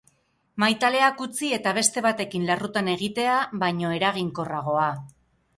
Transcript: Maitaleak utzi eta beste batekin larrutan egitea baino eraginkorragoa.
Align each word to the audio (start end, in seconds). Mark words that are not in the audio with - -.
Maitaleak 0.61 1.21
utzi 1.25 1.49
eta 1.57 1.75
beste 1.79 2.03
batekin 2.07 2.49
larrutan 2.53 2.91
egitea 2.97 3.37
baino 3.65 3.93
eraginkorragoa. 3.99 4.93